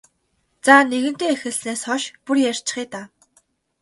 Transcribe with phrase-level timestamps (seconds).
[0.65, 3.05] За нэгэнтээ эхэлснээс хойш бүр ярьчихъя даа.